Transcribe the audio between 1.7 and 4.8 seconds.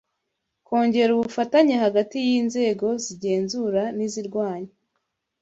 hagati y’inzego zigenzura n’izirwanya